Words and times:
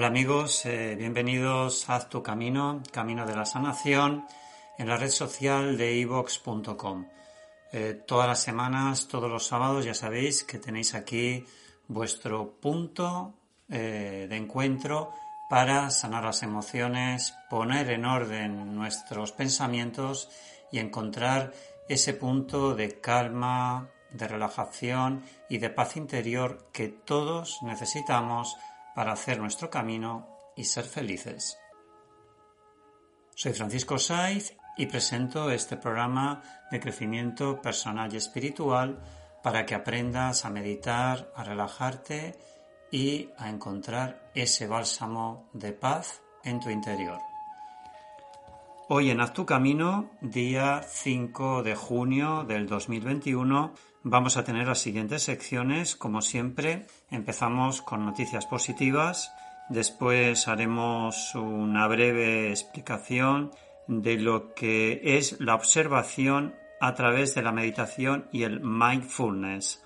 Hola 0.00 0.08
amigos, 0.08 0.64
eh, 0.64 0.96
bienvenidos 0.96 1.90
a 1.90 1.96
Haz 1.96 2.08
tu 2.08 2.22
Camino, 2.22 2.82
Camino 2.90 3.26
de 3.26 3.36
la 3.36 3.44
Sanación, 3.44 4.24
en 4.78 4.88
la 4.88 4.96
red 4.96 5.10
social 5.10 5.76
de 5.76 5.94
ivox.com. 5.94 7.06
Eh, 7.70 8.02
todas 8.06 8.26
las 8.26 8.42
semanas, 8.42 9.08
todos 9.08 9.30
los 9.30 9.46
sábados, 9.46 9.84
ya 9.84 9.92
sabéis 9.92 10.42
que 10.42 10.58
tenéis 10.58 10.94
aquí 10.94 11.44
vuestro 11.86 12.50
punto 12.50 13.34
eh, 13.68 14.26
de 14.26 14.36
encuentro 14.38 15.12
para 15.50 15.90
sanar 15.90 16.24
las 16.24 16.42
emociones, 16.42 17.34
poner 17.50 17.90
en 17.90 18.06
orden 18.06 18.74
nuestros 18.74 19.32
pensamientos 19.32 20.30
y 20.72 20.78
encontrar 20.78 21.52
ese 21.90 22.14
punto 22.14 22.74
de 22.74 23.02
calma, 23.02 23.90
de 24.10 24.26
relajación 24.26 25.24
y 25.50 25.58
de 25.58 25.68
paz 25.68 25.98
interior 25.98 26.70
que 26.72 26.88
todos 26.88 27.58
necesitamos 27.60 28.56
para 28.94 29.12
hacer 29.12 29.38
nuestro 29.38 29.70
camino 29.70 30.28
y 30.56 30.64
ser 30.64 30.84
felices. 30.84 31.58
Soy 33.34 33.52
Francisco 33.52 33.98
Saiz 33.98 34.56
y 34.76 34.86
presento 34.86 35.50
este 35.50 35.76
programa 35.76 36.42
de 36.70 36.80
crecimiento 36.80 37.60
personal 37.60 38.12
y 38.12 38.16
espiritual 38.16 39.00
para 39.42 39.64
que 39.64 39.74
aprendas 39.74 40.44
a 40.44 40.50
meditar, 40.50 41.32
a 41.34 41.44
relajarte 41.44 42.38
y 42.90 43.30
a 43.38 43.48
encontrar 43.48 44.30
ese 44.34 44.66
bálsamo 44.66 45.48
de 45.52 45.72
paz 45.72 46.22
en 46.44 46.60
tu 46.60 46.70
interior. 46.70 47.18
Hoy 48.88 49.10
en 49.10 49.20
Haz 49.20 49.32
tu 49.32 49.46
Camino, 49.46 50.10
día 50.20 50.82
5 50.82 51.62
de 51.62 51.76
junio 51.76 52.42
del 52.42 52.66
2021, 52.66 53.72
vamos 54.02 54.36
a 54.36 54.44
tener 54.44 54.66
las 54.66 54.80
siguientes 54.80 55.22
secciones. 55.22 55.96
Como 55.96 56.22
siempre, 56.22 56.86
empezamos 57.10 57.82
con 57.82 58.04
noticias 58.04 58.46
positivas, 58.46 59.32
después 59.68 60.48
haremos 60.48 61.34
una 61.34 61.86
breve 61.86 62.50
explicación 62.50 63.50
de 63.86 64.16
lo 64.16 64.54
que 64.54 65.00
es 65.18 65.40
la 65.40 65.54
observación 65.54 66.54
a 66.80 66.94
través 66.94 67.34
de 67.34 67.42
la 67.42 67.52
meditación 67.52 68.28
y 68.32 68.44
el 68.44 68.60
mindfulness. 68.60 69.82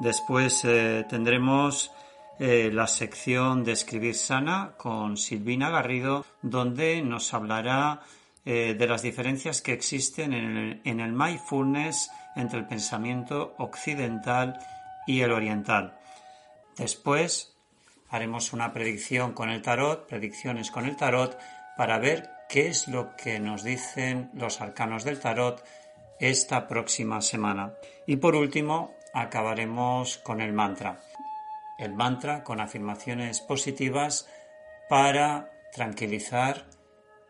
Después 0.00 0.64
eh, 0.64 1.04
tendremos 1.08 1.92
eh, 2.40 2.70
la 2.72 2.88
sección 2.88 3.62
de 3.62 3.72
Escribir 3.72 4.14
Sana 4.14 4.72
con 4.76 5.16
Silvina 5.16 5.70
Garrido, 5.70 6.24
donde 6.42 7.00
nos 7.02 7.32
hablará 7.32 8.00
eh, 8.44 8.74
de 8.78 8.86
las 8.86 9.02
diferencias 9.02 9.62
que 9.62 9.72
existen 9.72 10.32
en 10.32 10.56
el, 10.56 10.80
en 10.84 11.00
el 11.00 11.12
mindfulness 11.12 12.10
entre 12.36 12.58
el 12.58 12.66
pensamiento 12.66 13.54
occidental 13.58 14.58
y 15.06 15.20
el 15.20 15.32
oriental. 15.32 15.98
Después 16.76 17.56
haremos 18.10 18.52
una 18.52 18.72
predicción 18.72 19.32
con 19.32 19.50
el 19.50 19.62
tarot, 19.62 20.06
predicciones 20.06 20.70
con 20.70 20.86
el 20.86 20.96
tarot, 20.96 21.38
para 21.76 21.98
ver 21.98 22.30
qué 22.48 22.68
es 22.68 22.88
lo 22.88 23.16
que 23.16 23.40
nos 23.40 23.64
dicen 23.64 24.30
los 24.34 24.60
arcanos 24.60 25.04
del 25.04 25.20
tarot 25.20 25.64
esta 26.20 26.68
próxima 26.68 27.20
semana. 27.22 27.74
Y 28.06 28.16
por 28.16 28.34
último, 28.34 28.94
acabaremos 29.12 30.18
con 30.18 30.40
el 30.40 30.52
mantra. 30.52 31.00
El 31.78 31.94
mantra 31.94 32.44
con 32.44 32.60
afirmaciones 32.60 33.40
positivas 33.40 34.28
para 34.88 35.50
tranquilizar 35.72 36.66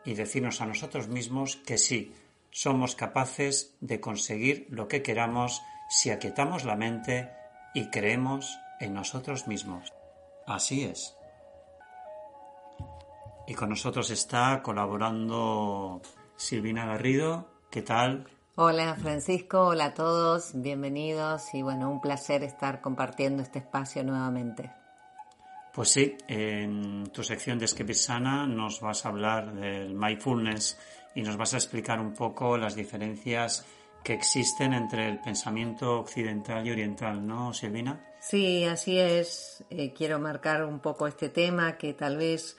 y 0.04 0.14
decirnos 0.14 0.60
a 0.60 0.66
nosotros 0.66 1.08
mismos 1.08 1.56
que 1.56 1.78
sí, 1.78 2.14
somos 2.50 2.94
capaces 2.94 3.74
de 3.80 4.00
conseguir 4.00 4.66
lo 4.70 4.86
que 4.86 5.02
queramos 5.02 5.62
si 5.88 6.10
aquietamos 6.10 6.64
la 6.64 6.76
mente 6.76 7.30
y 7.74 7.90
creemos 7.90 8.58
en 8.80 8.94
nosotros 8.94 9.48
mismos. 9.48 9.92
Así 10.46 10.84
es. 10.84 11.16
Y 13.46 13.54
con 13.54 13.70
nosotros 13.70 14.10
está 14.10 14.62
colaborando 14.62 16.00
Silvina 16.36 16.86
Garrido. 16.86 17.48
¿Qué 17.70 17.82
tal? 17.82 18.26
Hola 18.56 18.94
Francisco, 18.94 19.66
hola 19.66 19.86
a 19.86 19.94
todos, 19.94 20.52
bienvenidos 20.54 21.52
y 21.54 21.62
bueno, 21.62 21.90
un 21.90 22.00
placer 22.00 22.44
estar 22.44 22.80
compartiendo 22.80 23.42
este 23.42 23.58
espacio 23.58 24.04
nuevamente. 24.04 24.70
Pues 25.74 25.88
sí, 25.88 26.16
en 26.28 27.10
tu 27.12 27.24
sección 27.24 27.58
de 27.58 27.66
Sana 27.66 28.46
nos 28.46 28.80
vas 28.80 29.04
a 29.04 29.08
hablar 29.08 29.52
del 29.54 29.92
mindfulness 29.94 30.78
y 31.16 31.22
nos 31.22 31.36
vas 31.36 31.52
a 31.54 31.56
explicar 31.56 31.98
un 31.98 32.14
poco 32.14 32.56
las 32.56 32.76
diferencias 32.76 33.66
que 34.04 34.12
existen 34.12 34.72
entre 34.72 35.08
el 35.08 35.18
pensamiento 35.18 35.98
occidental 35.98 36.64
y 36.64 36.70
oriental, 36.70 37.26
¿no, 37.26 37.52
Silvina? 37.52 38.00
Sí, 38.20 38.64
así 38.64 39.00
es. 39.00 39.64
Eh, 39.68 39.92
quiero 39.92 40.20
marcar 40.20 40.64
un 40.64 40.78
poco 40.78 41.08
este 41.08 41.28
tema 41.28 41.76
que 41.76 41.92
tal 41.92 42.18
vez 42.18 42.56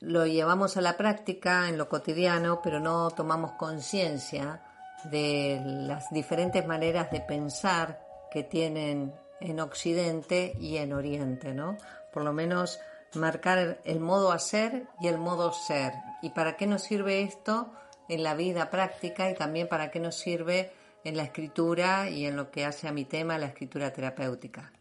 lo 0.00 0.26
llevamos 0.26 0.76
a 0.76 0.80
la 0.80 0.96
práctica 0.96 1.68
en 1.68 1.78
lo 1.78 1.88
cotidiano, 1.88 2.60
pero 2.62 2.80
no 2.80 3.10
tomamos 3.10 3.52
conciencia 3.52 4.62
de 5.04 5.60
las 5.64 6.10
diferentes 6.10 6.66
maneras 6.66 7.12
de 7.12 7.20
pensar 7.20 8.00
que 8.32 8.42
tienen 8.42 9.14
en 9.40 9.60
Occidente 9.60 10.56
y 10.58 10.78
en 10.78 10.92
Oriente, 10.92 11.54
¿no? 11.54 11.76
Por 12.12 12.24
lo 12.24 12.32
menos 12.32 12.78
marcar 13.14 13.80
el 13.84 14.00
modo 14.00 14.32
hacer 14.32 14.86
y 15.00 15.08
el 15.08 15.18
modo 15.18 15.52
ser. 15.52 15.92
¿Y 16.22 16.30
para 16.30 16.56
qué 16.56 16.66
nos 16.66 16.82
sirve 16.82 17.22
esto 17.22 17.72
en 18.08 18.22
la 18.22 18.34
vida 18.34 18.70
práctica 18.70 19.30
y 19.30 19.34
también 19.34 19.68
para 19.68 19.90
qué 19.90 20.00
nos 20.00 20.16
sirve 20.16 20.72
en 21.04 21.16
la 21.16 21.22
escritura 21.22 22.10
y 22.10 22.26
en 22.26 22.36
lo 22.36 22.50
que 22.50 22.64
hace 22.64 22.88
a 22.88 22.92
mi 22.92 23.04
tema 23.04 23.38
la 23.38 23.46
escritura 23.46 23.92
terapéutica? 23.92 24.72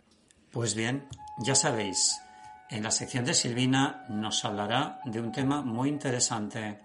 Pues 0.51 0.75
bien, 0.75 1.07
ya 1.39 1.55
sabéis, 1.55 2.19
en 2.69 2.83
la 2.83 2.91
sección 2.91 3.25
de 3.25 3.33
Silvina 3.33 4.05
nos 4.09 4.43
hablará 4.43 4.99
de 5.05 5.21
un 5.21 5.31
tema 5.31 5.61
muy 5.61 5.89
interesante, 5.89 6.79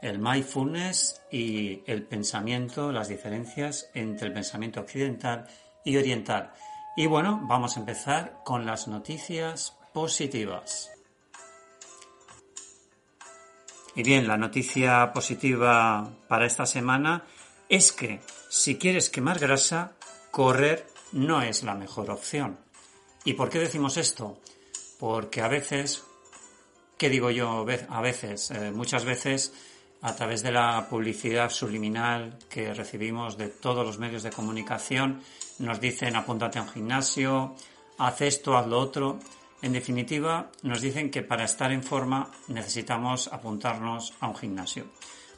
el 0.00 0.18
mindfulness 0.18 1.22
y 1.30 1.82
el 1.86 2.04
pensamiento, 2.04 2.92
las 2.92 3.08
diferencias 3.08 3.88
entre 3.94 4.28
el 4.28 4.34
pensamiento 4.34 4.80
occidental 4.80 5.46
y 5.84 5.96
oriental. 5.96 6.52
Y 6.96 7.06
bueno, 7.06 7.40
vamos 7.48 7.76
a 7.76 7.80
empezar 7.80 8.40
con 8.44 8.66
las 8.66 8.86
noticias 8.86 9.76
positivas. 9.94 10.90
Y 13.94 14.02
bien, 14.02 14.26
la 14.26 14.36
noticia 14.36 15.12
positiva 15.12 16.10
para 16.28 16.46
esta 16.46 16.66
semana 16.66 17.24
es 17.68 17.92
que 17.92 18.20
si 18.50 18.76
quieres 18.76 19.08
quemar 19.08 19.38
grasa, 19.38 19.92
correr 20.32 20.86
no 21.12 21.42
es 21.42 21.62
la 21.62 21.74
mejor 21.74 22.10
opción. 22.10 22.58
¿Y 23.24 23.34
por 23.34 23.48
qué 23.48 23.60
decimos 23.60 23.96
esto? 23.96 24.36
Porque 24.98 25.40
a 25.40 25.48
veces, 25.48 26.02
¿qué 26.98 27.08
digo 27.08 27.30
yo? 27.30 27.64
A 27.88 28.00
veces, 28.00 28.50
eh, 28.50 28.72
muchas 28.72 29.04
veces, 29.04 29.54
a 30.02 30.16
través 30.16 30.42
de 30.42 30.50
la 30.50 30.88
publicidad 30.90 31.50
subliminal 31.50 32.36
que 32.50 32.74
recibimos 32.74 33.38
de 33.38 33.48
todos 33.48 33.86
los 33.86 33.98
medios 33.98 34.24
de 34.24 34.32
comunicación, 34.32 35.22
nos 35.60 35.80
dicen 35.80 36.16
apúntate 36.16 36.58
a 36.58 36.62
un 36.62 36.68
gimnasio, 36.68 37.54
haz 37.98 38.20
esto, 38.22 38.56
haz 38.58 38.66
lo 38.66 38.80
otro, 38.80 39.20
en 39.64 39.72
definitiva, 39.72 40.50
nos 40.62 40.82
dicen 40.82 41.10
que 41.10 41.22
para 41.22 41.44
estar 41.44 41.72
en 41.72 41.82
forma 41.82 42.30
necesitamos 42.48 43.32
apuntarnos 43.32 44.12
a 44.20 44.28
un 44.28 44.36
gimnasio. 44.36 44.84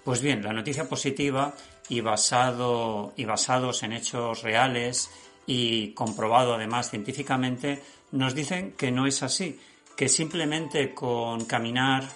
Pues 0.02 0.20
bien, 0.20 0.42
la 0.42 0.52
noticia 0.52 0.88
positiva 0.88 1.54
y, 1.88 2.00
basado, 2.00 3.12
y 3.16 3.24
basados 3.24 3.84
en 3.84 3.92
hechos 3.92 4.42
reales 4.42 5.10
y 5.46 5.92
comprobado 5.92 6.54
además 6.54 6.90
científicamente, 6.90 7.80
nos 8.10 8.34
dicen 8.34 8.72
que 8.72 8.90
no 8.90 9.06
es 9.06 9.22
así, 9.22 9.60
que 9.96 10.08
simplemente 10.08 10.92
con 10.92 11.44
caminar, 11.44 12.08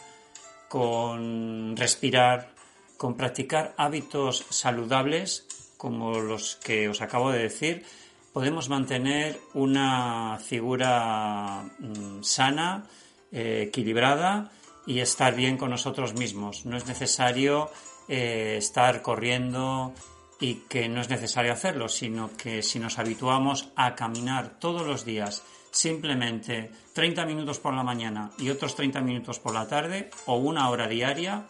con 0.68 1.76
respirar, 1.76 2.50
con 2.96 3.16
practicar 3.16 3.72
hábitos 3.76 4.46
saludables 4.50 5.46
como 5.76 6.18
los 6.18 6.56
que 6.56 6.88
os 6.88 7.00
acabo 7.02 7.30
de 7.30 7.44
decir, 7.44 7.86
podemos 8.32 8.68
mantener 8.68 9.40
una 9.54 10.38
figura 10.38 11.64
mm, 11.78 12.22
sana, 12.22 12.86
eh, 13.32 13.64
equilibrada 13.68 14.50
y 14.86 15.00
estar 15.00 15.34
bien 15.34 15.56
con 15.56 15.70
nosotros 15.70 16.14
mismos. 16.14 16.66
No 16.66 16.76
es 16.76 16.86
necesario 16.86 17.70
eh, 18.08 18.56
estar 18.58 19.02
corriendo 19.02 19.94
y 20.40 20.54
que 20.68 20.88
no 20.88 21.00
es 21.00 21.10
necesario 21.10 21.52
hacerlo, 21.52 21.88
sino 21.88 22.30
que 22.36 22.62
si 22.62 22.78
nos 22.78 22.98
habituamos 22.98 23.70
a 23.76 23.94
caminar 23.94 24.58
todos 24.58 24.86
los 24.86 25.04
días 25.04 25.42
simplemente 25.70 26.72
30 26.94 27.26
minutos 27.26 27.60
por 27.60 27.74
la 27.74 27.84
mañana 27.84 28.30
y 28.38 28.50
otros 28.50 28.74
30 28.74 29.00
minutos 29.02 29.38
por 29.38 29.54
la 29.54 29.68
tarde 29.68 30.10
o 30.26 30.36
una 30.36 30.68
hora 30.70 30.88
diaria, 30.88 31.46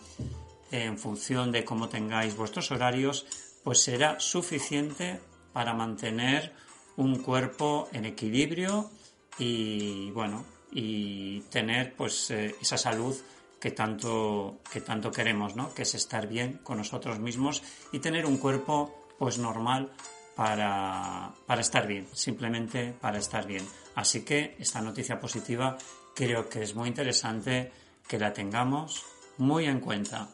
en 0.72 0.98
función 0.98 1.52
de 1.52 1.64
cómo 1.64 1.88
tengáis 1.88 2.36
vuestros 2.36 2.70
horarios, 2.70 3.26
pues 3.64 3.82
será 3.82 4.20
suficiente 4.20 5.20
para 5.52 5.74
mantener 5.74 6.52
un 6.96 7.22
cuerpo 7.22 7.88
en 7.92 8.04
equilibrio 8.04 8.90
y 9.38 10.10
bueno, 10.10 10.44
y 10.72 11.40
tener 11.50 11.94
pues 11.94 12.30
eh, 12.30 12.54
esa 12.60 12.76
salud 12.76 13.16
que 13.60 13.70
tanto, 13.70 14.60
que 14.72 14.80
tanto 14.80 15.10
queremos, 15.10 15.54
¿no? 15.56 15.74
Que 15.74 15.82
es 15.82 15.94
estar 15.94 16.26
bien 16.26 16.60
con 16.62 16.78
nosotros 16.78 17.18
mismos 17.18 17.62
y 17.92 17.98
tener 17.98 18.26
un 18.26 18.38
cuerpo 18.38 19.06
pues 19.18 19.38
normal 19.38 19.90
para, 20.34 21.32
para 21.46 21.60
estar 21.60 21.86
bien, 21.86 22.08
simplemente 22.12 22.94
para 22.98 23.18
estar 23.18 23.46
bien. 23.46 23.66
Así 23.94 24.24
que 24.24 24.56
esta 24.58 24.80
noticia 24.80 25.20
positiva 25.20 25.76
creo 26.14 26.48
que 26.48 26.62
es 26.62 26.74
muy 26.74 26.88
interesante 26.88 27.70
que 28.08 28.18
la 28.18 28.32
tengamos 28.32 29.04
muy 29.36 29.66
en 29.66 29.80
cuenta. 29.80 30.28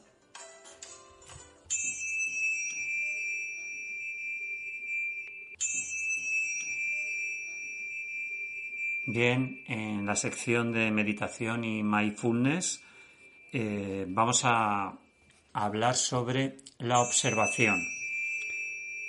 Bien, 9.08 9.62
en 9.69 10.05
la 10.05 10.17
sección 10.17 10.73
de 10.73 10.91
meditación 10.91 11.62
y 11.62 11.85
mindfulness 11.85 12.82
eh, 13.53 14.05
vamos 14.08 14.41
a 14.44 14.99
hablar 15.53 15.94
sobre 15.94 16.56
la 16.79 16.99
observación. 16.99 17.87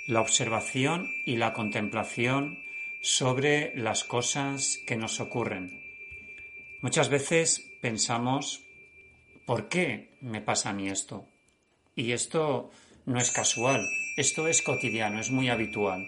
La 0.06 0.20
observación 0.20 1.08
y 1.26 1.34
la 1.34 1.52
contemplación 1.52 2.60
sobre 3.02 3.72
las 3.74 4.04
cosas 4.04 4.78
que 4.86 4.96
nos 4.96 5.18
ocurren. 5.18 5.82
Muchas 6.80 7.08
veces 7.08 7.68
pensamos, 7.82 8.62
¿por 9.46 9.68
qué 9.68 10.16
me 10.20 10.40
pasa 10.40 10.70
a 10.70 10.74
mí 10.74 10.88
esto? 10.88 11.26
Y 11.96 12.12
esto 12.12 12.70
no 13.04 13.18
es 13.18 13.32
casual, 13.32 13.84
esto 14.16 14.46
es 14.46 14.62
cotidiano, 14.62 15.18
es 15.18 15.32
muy 15.32 15.48
habitual. 15.48 16.06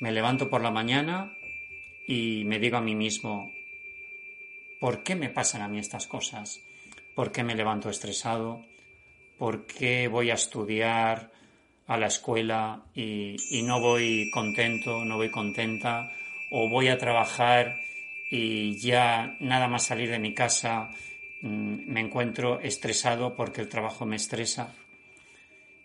Me 0.00 0.12
levanto 0.12 0.48
por 0.48 0.62
la 0.62 0.70
mañana 0.70 1.32
y 2.06 2.44
me 2.44 2.58
digo 2.58 2.76
a 2.76 2.80
mí 2.80 2.94
mismo, 2.94 3.50
¿por 4.80 5.02
qué 5.02 5.14
me 5.14 5.30
pasan 5.30 5.62
a 5.62 5.68
mí 5.68 5.78
estas 5.78 6.06
cosas? 6.06 6.62
¿Por 7.14 7.32
qué 7.32 7.42
me 7.44 7.54
levanto 7.54 7.88
estresado? 7.88 8.64
¿Por 9.38 9.66
qué 9.66 10.08
voy 10.08 10.30
a 10.30 10.34
estudiar 10.34 11.32
a 11.86 11.96
la 11.96 12.06
escuela 12.06 12.86
y, 12.94 13.36
no 13.62 13.80
voy 13.80 14.30
contento, 14.30 15.04
no 15.04 15.16
voy 15.16 15.30
contenta? 15.30 16.12
¿O 16.50 16.68
voy 16.68 16.88
a 16.88 16.98
trabajar 16.98 17.76
y 18.30 18.78
ya 18.78 19.36
nada 19.40 19.68
más 19.68 19.84
salir 19.84 20.10
de 20.10 20.18
mi 20.18 20.34
casa 20.34 20.90
mm, 21.42 21.92
me 21.92 22.00
encuentro 22.00 22.60
estresado 22.60 23.34
porque 23.34 23.60
el 23.60 23.68
trabajo 23.68 24.06
me 24.06 24.16
estresa? 24.16 24.74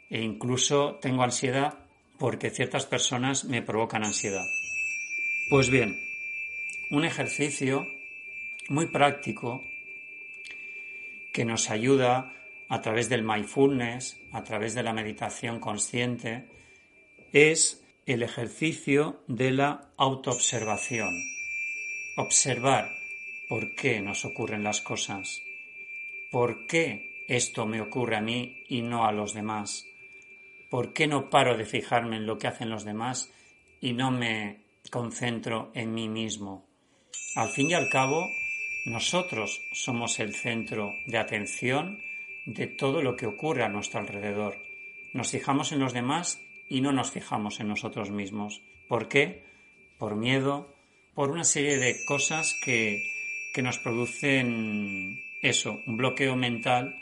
E 0.09 0.21
incluso 0.21 0.95
tengo 1.01 1.23
ansiedad 1.23 1.75
porque 2.17 2.49
ciertas 2.49 2.85
personas 2.85 3.45
me 3.45 3.61
provocan 3.61 4.03
ansiedad. 4.03 4.45
Pues 5.49 5.69
bien, 5.69 6.08
un 6.91 7.05
ejercicio 7.05 7.85
muy 8.67 8.87
práctico 8.87 9.61
que 11.33 11.45
nos 11.45 11.69
ayuda 11.69 12.33
a 12.67 12.81
través 12.81 13.09
del 13.09 13.23
mindfulness, 13.23 14.19
a 14.31 14.43
través 14.43 14.73
de 14.73 14.83
la 14.83 14.93
meditación 14.93 15.59
consciente, 15.59 16.47
es 17.31 17.85
el 18.05 18.23
ejercicio 18.23 19.21
de 19.27 19.51
la 19.51 19.91
autoobservación. 19.97 21.13
Observar 22.17 22.89
por 23.47 23.75
qué 23.75 24.01
nos 24.01 24.25
ocurren 24.25 24.63
las 24.63 24.81
cosas, 24.81 25.41
por 26.31 26.65
qué 26.67 27.23
esto 27.27 27.67
me 27.67 27.81
ocurre 27.81 28.17
a 28.17 28.21
mí 28.21 28.63
y 28.67 28.81
no 28.81 29.05
a 29.05 29.11
los 29.11 29.33
demás, 29.33 29.85
por 30.69 30.93
qué 30.93 31.07
no 31.07 31.29
paro 31.29 31.55
de 31.55 31.65
fijarme 31.65 32.17
en 32.17 32.25
lo 32.25 32.37
que 32.39 32.47
hacen 32.47 32.69
los 32.69 32.83
demás 32.83 33.31
y 33.79 33.93
no 33.93 34.09
me 34.09 34.61
concentro 34.89 35.71
en 35.75 35.93
mí 35.93 36.09
mismo. 36.09 36.68
Al 37.35 37.49
fin 37.49 37.71
y 37.71 37.73
al 37.73 37.89
cabo, 37.89 38.31
nosotros 38.85 39.61
somos 39.71 40.19
el 40.19 40.33
centro 40.33 40.93
de 41.05 41.17
atención 41.17 41.99
de 42.45 42.67
todo 42.67 43.01
lo 43.01 43.15
que 43.15 43.27
ocurre 43.27 43.63
a 43.63 43.69
nuestro 43.69 43.99
alrededor. 43.99 44.57
Nos 45.13 45.31
fijamos 45.31 45.71
en 45.71 45.79
los 45.79 45.93
demás 45.93 46.41
y 46.67 46.81
no 46.81 46.91
nos 46.91 47.11
fijamos 47.11 47.59
en 47.59 47.67
nosotros 47.67 48.11
mismos. 48.11 48.61
¿Por 48.87 49.07
qué? 49.07 49.43
Por 49.97 50.15
miedo, 50.15 50.73
por 51.13 51.31
una 51.31 51.43
serie 51.43 51.77
de 51.77 51.97
cosas 52.07 52.57
que, 52.63 53.03
que 53.53 53.61
nos 53.61 53.79
producen 53.79 55.19
eso, 55.41 55.79
un 55.85 55.97
bloqueo 55.97 56.35
mental 56.35 56.95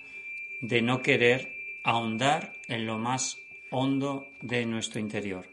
de 0.61 0.81
no 0.81 1.01
querer 1.01 1.53
ahondar 1.83 2.53
en 2.67 2.85
lo 2.85 2.97
más 2.97 3.37
hondo 3.71 4.27
de 4.41 4.65
nuestro 4.65 4.99
interior. 4.99 5.47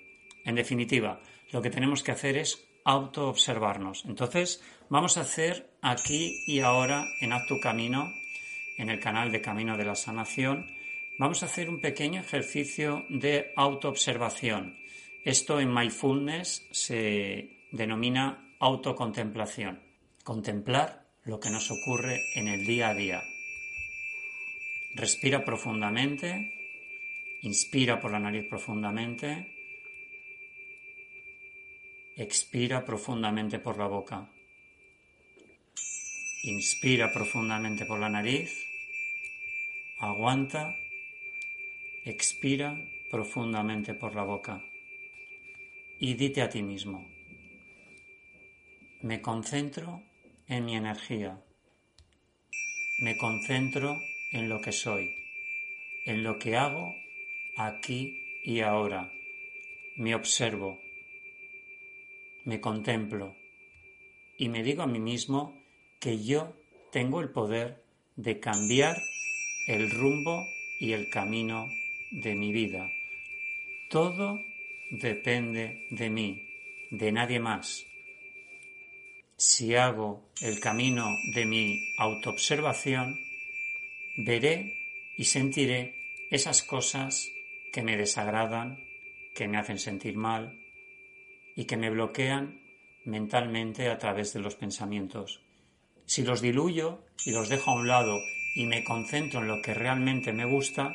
En 0.44 0.54
definitiva, 0.54 1.20
lo 1.52 1.62
que 1.62 1.70
tenemos 1.70 2.02
que 2.02 2.12
hacer 2.12 2.36
es 2.36 2.63
autoobservarnos. 2.84 4.04
Entonces, 4.04 4.62
vamos 4.88 5.16
a 5.16 5.22
hacer 5.22 5.70
aquí 5.82 6.44
y 6.46 6.60
ahora 6.60 7.04
en 7.20 7.32
Acto 7.32 7.58
Camino, 7.60 8.12
en 8.78 8.90
el 8.90 9.00
canal 9.00 9.32
de 9.32 9.40
Camino 9.40 9.76
de 9.76 9.84
la 9.84 9.94
Sanación, 9.94 10.66
vamos 11.19 11.42
a 11.42 11.46
hacer 11.46 11.70
un 11.70 11.81
pequeño 11.81 12.20
ejercicio 12.20 13.04
de 13.08 13.52
autoobservación. 13.56 14.76
Esto 15.25 15.60
en 15.60 15.72
Mindfulness 15.72 16.66
se 16.72 17.66
denomina 17.72 18.54
autocontemplación. 18.60 19.81
Contemplar 20.22 21.06
lo 21.25 21.40
que 21.40 21.50
nos 21.50 21.70
ocurre 21.70 22.20
en 22.34 22.48
el 22.48 22.66
día 22.66 22.90
a 22.90 22.94
día. 22.94 23.22
Respira 24.94 25.44
profundamente, 25.44 26.52
inspira 27.42 28.00
por 28.00 28.12
la 28.12 28.20
nariz 28.20 28.46
profundamente 28.48 29.53
Expira 32.16 32.84
profundamente 32.84 33.58
por 33.58 33.76
la 33.76 33.88
boca. 33.88 34.31
Inspira 36.44 37.12
profundamente 37.12 37.86
por 37.86 37.98
la 37.98 38.08
nariz. 38.08 38.53
Aguanta. 39.98 40.72
Expira 42.05 42.77
profundamente 43.10 43.94
por 43.94 44.15
la 44.15 44.22
boca. 44.22 44.62
Y 45.98 46.15
dite 46.15 46.43
a 46.43 46.48
ti 46.48 46.62
mismo, 46.62 47.05
me 49.03 49.20
concentro 49.20 50.03
en 50.46 50.67
mi 50.67 50.77
energía. 50.77 51.43
Me 53.00 53.17
concentro 53.17 53.98
en 54.31 54.48
lo 54.48 54.60
que 54.60 54.70
soy, 54.70 55.10
en 56.06 56.22
lo 56.22 56.38
que 56.38 56.56
hago 56.56 56.94
aquí 57.56 58.41
y 58.44 58.60
ahora. 58.60 59.10
Me 59.96 60.15
observo, 60.15 60.83
me 62.44 62.60
contemplo 62.60 63.34
y 64.39 64.48
me 64.48 64.63
digo 64.63 64.82
a 64.82 64.86
mí 64.86 64.98
mismo 64.98 65.55
que 66.01 66.22
yo 66.22 66.55
tengo 66.93 67.20
el 67.20 67.31
poder 67.31 67.82
de 68.17 68.41
cambiar 68.41 68.96
el 69.67 69.91
rumbo 69.91 70.44
y 70.79 70.93
el 70.93 71.08
camino 71.08 71.67
de 72.10 72.34
mi 72.34 72.53
vida. 72.53 72.86
Todo 73.89 74.39
depende 74.91 75.86
de 75.91 76.10
mí, 76.10 76.48
de 76.91 77.13
nadie 77.13 77.41
más. 77.41 77.86
Si 79.36 79.74
hago 79.74 80.31
el 80.41 80.60
camino 80.60 81.06
de 81.34 81.46
mi 81.46 81.94
autoobservación, 81.98 83.19
veré 84.17 84.74
y 85.17 85.24
sentiré 85.24 85.94
esas 86.31 86.63
cosas 86.63 87.31
que 87.72 87.82
me 87.82 87.96
desagradan, 87.96 88.79
que 89.34 89.48
me 89.48 89.58
hacen 89.58 89.79
sentir 89.79 90.17
mal, 90.17 90.63
y 91.56 91.65
que 91.65 91.77
me 91.77 91.91
bloquean 91.91 92.61
mentalmente 93.05 93.89
a 93.89 93.99
través 93.99 94.32
de 94.32 94.41
los 94.41 94.56
pensamientos. 94.56 95.41
Si 96.06 96.23
los 96.23 96.41
diluyo 96.41 97.05
y 97.25 97.32
los 97.32 97.49
dejo 97.49 97.70
a 97.70 97.75
un 97.75 97.89
lado 97.89 98.17
y 98.55 98.67
me 98.67 98.84
concentro 98.84 99.41
en 99.41 99.49
lo 99.49 99.63
que 99.63 99.75
realmente 99.75 100.32
me 100.32 100.44
gusta, 100.44 100.94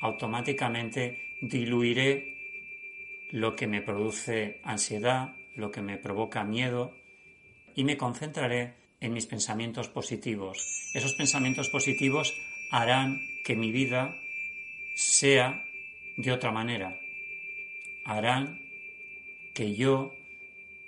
automáticamente 0.00 1.18
diluiré 1.42 2.36
lo 3.30 3.54
que 3.54 3.66
me 3.66 3.82
produce 3.82 4.60
ansiedad, 4.64 5.34
lo 5.56 5.70
que 5.70 5.82
me 5.82 5.98
provoca 5.98 6.44
miedo 6.44 6.94
y 7.74 7.84
me 7.84 7.96
concentraré 7.96 8.74
en 9.00 9.12
mis 9.12 9.26
pensamientos 9.26 9.88
positivos. 9.88 10.90
Esos 10.94 11.14
pensamientos 11.14 11.68
positivos 11.70 12.36
harán 12.70 13.20
que 13.44 13.56
mi 13.56 13.70
vida 13.70 14.16
sea 14.94 15.64
de 16.16 16.32
otra 16.32 16.50
manera. 16.50 16.98
Harán 18.04 18.69
que 19.54 19.74
yo 19.74 20.12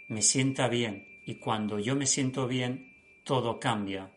me 0.09 0.23
sienta 0.23 0.69
bien. 0.69 1.09
Y 1.25 1.37
cuando 1.37 1.78
yo 1.78 1.97
me 1.97 2.07
siento 2.07 2.47
bien, 2.47 2.92
todo 3.25 3.59
cambia. 3.59 4.11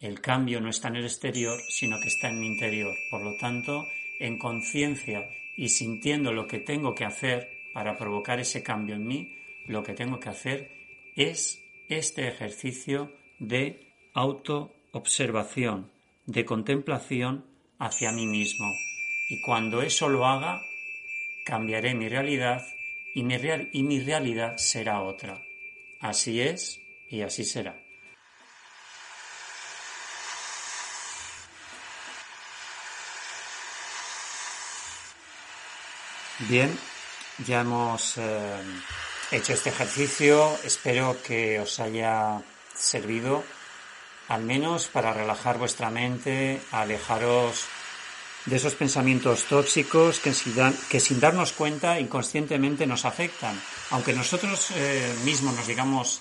El 0.00 0.20
cambio 0.20 0.60
no 0.60 0.68
está 0.68 0.88
en 0.88 0.96
el 0.96 1.04
exterior, 1.04 1.58
sino 1.68 1.98
que 2.00 2.08
está 2.08 2.28
en 2.28 2.40
mi 2.40 2.46
interior. 2.46 2.94
Por 3.10 3.22
lo 3.22 3.36
tanto, 3.38 3.84
en 4.20 4.38
conciencia 4.38 5.26
y 5.56 5.68
sintiendo 5.68 6.32
lo 6.32 6.46
que 6.46 6.58
tengo 6.58 6.94
que 6.94 7.04
hacer 7.04 7.48
para 7.72 7.96
provocar 7.96 8.38
ese 8.38 8.62
cambio 8.62 8.96
en 8.96 9.06
mí, 9.06 9.36
lo 9.66 9.82
que 9.82 9.94
tengo 9.94 10.20
que 10.20 10.28
hacer 10.28 10.70
es 11.16 11.62
este 11.88 12.28
ejercicio 12.28 13.12
de 13.38 13.94
autoobservación, 14.14 15.90
de 16.26 16.44
contemplación 16.44 17.46
hacia 17.78 18.12
mí 18.12 18.26
mismo. 18.26 18.66
Y 19.28 19.40
cuando 19.42 19.82
eso 19.82 20.08
lo 20.08 20.26
haga, 20.26 20.60
cambiaré 21.44 21.94
mi 21.94 22.08
realidad 22.08 22.62
y 23.14 23.22
mi, 23.22 23.36
y 23.72 23.82
mi 23.82 24.00
realidad 24.00 24.56
será 24.58 25.02
otra. 25.02 25.42
Así 26.00 26.40
es 26.40 26.80
y 27.08 27.22
así 27.22 27.44
será. 27.44 27.80
Bien, 36.40 36.76
ya 37.46 37.60
hemos 37.60 38.18
eh, 38.18 38.60
hecho 39.30 39.52
este 39.52 39.70
ejercicio. 39.70 40.58
Espero 40.64 41.16
que 41.22 41.60
os 41.60 41.78
haya 41.80 42.42
servido 42.74 43.44
al 44.28 44.42
menos 44.42 44.88
para 44.88 45.12
relajar 45.12 45.58
vuestra 45.58 45.90
mente, 45.90 46.60
alejaros 46.72 47.66
de 48.46 48.56
esos 48.56 48.74
pensamientos 48.74 49.44
tóxicos 49.44 50.20
que 50.20 50.34
sin, 50.34 51.20
darnos 51.20 51.52
cuenta 51.52 51.98
inconscientemente 51.98 52.86
nos 52.86 53.04
afectan. 53.04 53.60
Aunque 53.90 54.12
nosotros 54.12 54.70
eh, 54.76 55.14
mismos 55.24 55.54
nos 55.56 55.66
digamos 55.66 56.20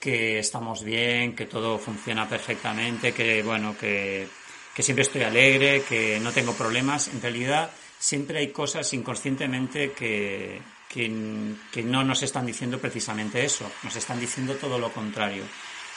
que 0.00 0.38
estamos 0.38 0.82
bien, 0.82 1.36
que 1.36 1.44
todo 1.44 1.78
funciona 1.78 2.26
perfectamente, 2.28 3.12
que 3.12 3.42
bueno, 3.42 3.76
que, 3.78 4.26
que 4.74 4.82
siempre 4.82 5.02
estoy 5.02 5.22
alegre, 5.22 5.82
que 5.82 6.18
no 6.20 6.32
tengo 6.32 6.54
problemas, 6.54 7.08
en 7.08 7.20
realidad 7.20 7.70
siempre 7.98 8.38
hay 8.38 8.48
cosas 8.48 8.92
inconscientemente 8.94 9.92
que, 9.92 10.60
que, 10.88 11.82
no 11.84 12.02
nos 12.02 12.22
están 12.22 12.46
diciendo 12.46 12.78
precisamente 12.78 13.44
eso, 13.44 13.70
nos 13.82 13.94
están 13.94 14.18
diciendo 14.18 14.54
todo 14.54 14.78
lo 14.78 14.92
contrario, 14.92 15.44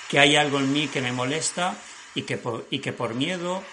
que 0.10 0.20
hay 0.20 0.36
algo 0.36 0.60
en 0.60 0.72
mí 0.72 0.88
que 0.88 1.02
me 1.02 1.14
molesta 1.14 1.76
y 2.14 2.24
que 2.24 2.38
por, 2.38 2.68
y 2.70 2.80
que 2.80 2.92
por 2.94 3.16
miedo, 3.16 3.64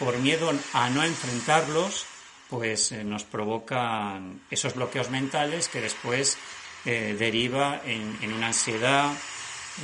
por 0.00 0.18
miedo 0.18 0.50
a 0.72 0.88
no 0.88 1.04
enfrentarlos, 1.04 2.06
pues 2.48 2.90
eh, 2.90 3.04
nos 3.04 3.22
provocan 3.24 4.40
esos 4.50 4.74
bloqueos 4.74 5.10
mentales 5.10 5.68
que 5.68 5.82
después 5.82 6.38
eh, 6.86 7.14
deriva 7.16 7.82
en, 7.84 8.32
una 8.32 8.48
ansiedad, 8.48 9.12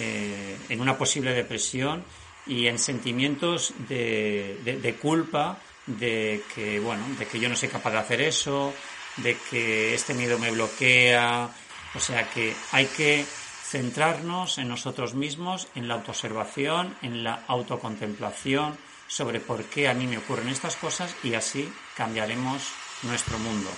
eh, 0.01 0.57
en 0.71 0.81
una 0.81 0.97
posible 0.97 1.35
depresión 1.35 2.03
y 2.47 2.67
en 2.67 2.79
sentimientos 2.79 3.75
de 3.89 4.97
culpa 5.01 5.59
de 5.87 6.43
que, 6.55 6.81
bueno, 6.81 7.05
de 7.19 7.27
que 7.27 7.39
yo 7.39 7.49
no 7.49 7.57
soy 7.57 7.69
capaz 7.69 7.91
de 7.91 7.99
hacer 7.99 8.21
eso, 8.23 8.73
de 9.19 9.37
que 9.51 9.95
este 9.95 10.15
miedo 10.15 10.39
me 10.39 10.51
bloquea, 10.51 11.51
o 11.95 12.01
sea 12.01 12.29
que 12.31 12.55
hay 12.73 12.87
que 12.87 13.25
centrarnos 13.25 14.59
en 14.59 14.69
nosotros 14.69 15.15
mismos, 15.15 15.69
en 15.75 15.89
la 15.89 15.95
autoobservación, 15.95 16.97
en 17.03 17.23
la 17.23 17.43
autocontemplación 17.49 18.79
sobre 19.09 19.41
por 19.41 19.65
qué 19.65 19.89
a 19.89 19.95
mí 19.95 20.07
me 20.07 20.19
ocurren 20.19 20.49
estas 20.49 20.77
cosas 20.77 21.15
y 21.23 21.35
así 21.35 21.73
cambiaremos 21.97 22.63
nuestro 23.03 23.39
mundo, 23.39 23.71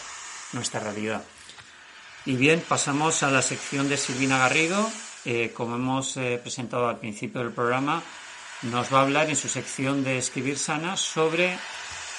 nuestra 0.52 0.80
realidad. 0.80 1.24
Y 2.24 2.36
bien, 2.36 2.62
pasamos 2.66 3.22
a 3.22 3.30
la 3.30 3.42
sección 3.42 3.88
de 3.88 3.96
Silvina 3.96 4.38
Garrido. 4.38 4.90
Eh, 5.24 5.52
como 5.54 5.76
hemos 5.76 6.16
eh, 6.16 6.38
presentado 6.42 6.88
al 6.88 6.98
principio 6.98 7.40
del 7.40 7.52
programa, 7.52 8.02
nos 8.62 8.92
va 8.92 8.98
a 8.98 9.02
hablar 9.02 9.28
en 9.30 9.36
su 9.36 9.48
sección 9.48 10.04
de 10.04 10.18
Escribir 10.18 10.58
Sana 10.58 10.96
sobre 10.96 11.56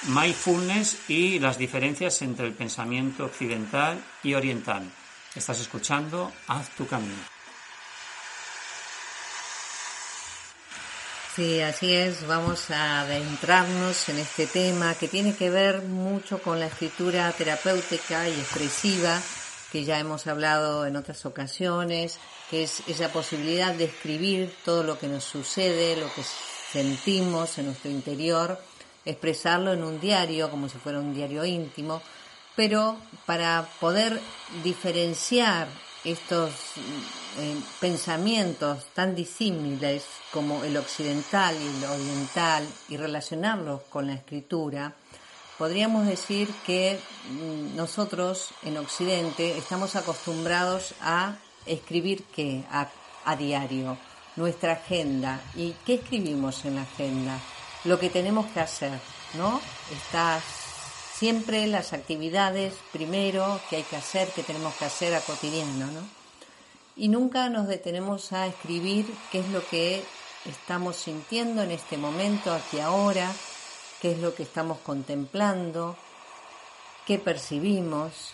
mindfulness 0.08 1.10
y 1.10 1.40
las 1.40 1.58
diferencias 1.58 2.22
entre 2.22 2.48
el 2.48 2.54
pensamiento 2.54 3.26
occidental 3.26 4.04
y 4.24 4.34
oriental. 4.34 4.90
Estás 5.36 5.60
escuchando 5.60 6.32
Haz 6.48 6.70
tu 6.72 6.88
camino. 6.88 7.39
Sí, 11.40 11.62
así 11.62 11.96
es. 11.96 12.28
Vamos 12.28 12.70
a 12.70 13.00
adentrarnos 13.00 14.10
en 14.10 14.18
este 14.18 14.46
tema 14.46 14.94
que 14.96 15.08
tiene 15.08 15.38
que 15.38 15.50
ver 15.50 15.84
mucho 15.84 16.42
con 16.42 16.60
la 16.60 16.66
escritura 16.66 17.32
terapéutica 17.32 18.28
y 18.28 18.34
expresiva 18.34 19.22
que 19.72 19.86
ya 19.86 20.00
hemos 20.00 20.28
hablado 20.28 20.86
en 20.86 20.98
otras 20.98 21.26
ocasiones, 21.26 22.20
que 22.50 22.64
es 22.64 22.84
esa 22.90 23.14
posibilidad 23.14 23.74
de 23.74 23.86
escribir 23.86 24.54
todo 24.66 24.84
lo 24.84 25.00
que 25.00 25.08
nos 25.08 25.24
sucede, 25.24 25.96
lo 25.96 26.14
que 26.14 26.24
sentimos 26.74 27.58
en 27.58 27.68
nuestro 27.68 27.90
interior 27.90 28.60
expresarlo 29.06 29.72
en 29.72 29.86
un 29.86 29.98
diario, 30.02 30.52
como 30.52 30.68
si 30.68 30.78
fuera 30.78 31.00
un 31.00 31.14
diario 31.14 31.46
íntimo, 31.46 32.02
pero 32.58 32.98
para 33.26 33.66
poder 33.80 34.20
diferenciar 34.62 35.70
estos 36.04 36.52
eh, 37.38 37.56
pensamientos 37.80 38.86
tan 38.94 39.16
disímiles 39.16 40.06
como 40.32 40.64
el 40.64 40.78
occidental 40.78 41.56
y 41.56 41.68
el 41.68 41.84
oriental 41.90 42.68
y 42.88 42.98
relacionarlos 42.98 43.82
con 43.90 44.08
la 44.08 44.14
escritura, 44.14 44.94
podríamos 45.58 46.08
decir 46.08 46.50
que 46.66 47.00
mm, 47.30 47.76
nosotros 47.76 48.50
en 48.64 48.78
Occidente 48.78 49.58
estamos 49.58 49.96
acostumbrados 49.96 50.94
a 51.02 51.36
escribir 51.66 52.24
qué, 52.36 52.64
a 52.72 53.36
diario, 53.36 53.98
nuestra 54.36 54.74
agenda. 54.74 55.42
¿Y 55.56 55.74
qué 55.86 55.96
escribimos 55.96 56.64
en 56.66 56.76
la 56.76 56.84
agenda? 56.84 57.40
lo 57.86 58.00
que 58.00 58.10
tenemos 58.10 58.46
que 58.48 58.60
hacer, 58.60 59.00
¿no? 59.36 59.62
Está 59.92 60.42
siempre 61.20 61.68
las 61.68 61.92
actividades 61.92 62.74
primero 62.94 63.60
que 63.70 63.76
hay 63.76 63.84
que 63.84 63.98
hacer, 63.98 64.30
que 64.30 64.42
tenemos 64.42 64.74
que 64.76 64.86
hacer 64.86 65.14
a 65.14 65.20
cotidiano, 65.20 65.88
¿no? 65.88 66.00
Y 66.96 67.10
nunca 67.10 67.50
nos 67.50 67.68
detenemos 67.68 68.32
a 68.32 68.48
escribir 68.48 69.06
qué 69.30 69.40
es 69.40 69.50
lo 69.50 69.68
que 69.68 70.02
estamos 70.46 70.96
sintiendo 70.96 71.62
en 71.62 71.72
este 71.72 71.98
momento, 71.98 72.54
aquí 72.54 72.80
ahora, 72.80 73.30
qué 74.02 74.14
es 74.14 74.20
lo 74.20 74.34
que 74.34 74.44
estamos 74.44 74.78
contemplando, 74.80 75.98
qué 77.06 77.20
percibimos. 77.20 78.32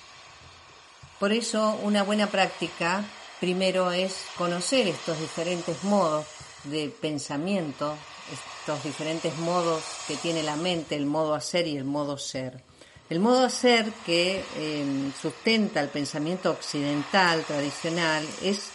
Por 1.20 1.32
eso 1.32 1.80
una 1.82 2.04
buena 2.04 2.28
práctica 2.28 3.04
primero 3.40 3.94
es 3.94 4.16
conocer 4.38 4.88
estos 4.88 5.20
diferentes 5.20 5.84
modos 5.84 6.28
de 6.66 6.90
pensamiento, 6.90 7.96
estos 8.32 8.84
diferentes 8.84 9.36
modos 9.40 9.84
que 10.08 10.18
tiene 10.18 10.44
la 10.44 10.56
mente, 10.56 10.96
el 10.96 11.08
modo 11.08 11.34
hacer 11.34 11.66
y 11.66 11.78
el 11.78 11.84
modo 11.84 12.20
ser. 12.20 12.62
El 13.08 13.20
modo 13.20 13.46
hacer 13.46 13.92
que 14.04 14.44
em, 14.58 15.14
sustenta 15.14 15.80
el 15.80 15.90
pensamiento 15.90 16.50
occidental 16.50 17.44
tradicional 17.44 18.28
es 18.42 18.70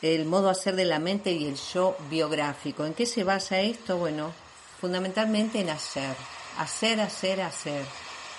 el 0.00 0.24
modo 0.24 0.48
hacer 0.48 0.74
de 0.74 0.86
la 0.86 0.98
mente 0.98 1.32
y 1.32 1.46
el 1.46 1.56
yo 1.56 1.94
biográfico. 2.08 2.86
¿En 2.86 2.94
qué 2.94 3.04
se 3.04 3.24
basa 3.24 3.60
esto? 3.60 3.98
Bueno, 3.98 4.32
fundamentalmente 4.80 5.60
en 5.60 5.68
hacer, 5.68 6.16
hacer, 6.56 7.00
hacer, 7.00 7.42
hacer. 7.42 7.84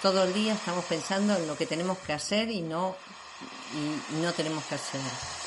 Todo 0.01 0.23
el 0.23 0.33
día 0.33 0.53
estamos 0.53 0.85
pensando 0.85 1.35
en 1.35 1.45
lo 1.45 1.55
que 1.55 1.67
tenemos 1.67 1.99
que 1.99 2.13
hacer 2.13 2.49
y 2.49 2.61
no, 2.61 2.95
y 3.75 4.21
no 4.21 4.33
tenemos 4.33 4.63
que 4.63 4.75
hacer. 4.75 5.38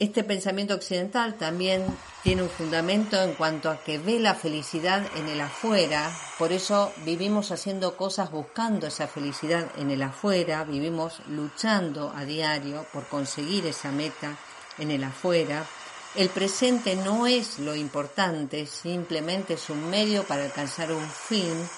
Este 0.00 0.22
pensamiento 0.22 0.74
occidental 0.74 1.34
también 1.34 1.84
tiene 2.22 2.44
un 2.44 2.48
fundamento 2.48 3.20
en 3.20 3.34
cuanto 3.34 3.68
a 3.68 3.82
que 3.82 3.98
ve 3.98 4.20
la 4.20 4.36
felicidad 4.36 5.04
en 5.16 5.28
el 5.28 5.40
afuera, 5.40 6.08
por 6.38 6.52
eso 6.52 6.92
vivimos 7.04 7.50
haciendo 7.50 7.96
cosas 7.96 8.30
buscando 8.30 8.86
esa 8.86 9.08
felicidad 9.08 9.66
en 9.76 9.90
el 9.90 10.00
afuera, 10.02 10.62
vivimos 10.62 11.20
luchando 11.26 12.12
a 12.14 12.24
diario 12.24 12.86
por 12.92 13.08
conseguir 13.08 13.66
esa 13.66 13.90
meta 13.90 14.36
en 14.78 14.92
el 14.92 15.02
afuera. 15.02 15.66
El 16.14 16.28
presente 16.28 16.94
no 16.94 17.26
es 17.26 17.58
lo 17.58 17.74
importante, 17.74 18.66
simplemente 18.66 19.54
es 19.54 19.68
un 19.68 19.90
medio 19.90 20.22
para 20.22 20.44
alcanzar 20.44 20.92
un 20.92 21.10
fin. 21.10 21.68